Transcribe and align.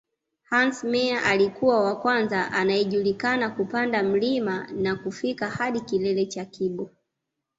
Hans 0.43 0.83
Meyer 0.83 1.17
alikuwa 1.25 1.83
wa 1.83 1.95
kwanza 1.95 2.51
anayejulikana 2.51 3.49
kupanda 3.49 4.03
mlima 4.03 4.67
na 4.71 4.95
kufika 4.95 5.49
hadi 5.49 5.81
kilele 5.81 6.25
cha 6.25 6.45
Kibo 6.45 6.89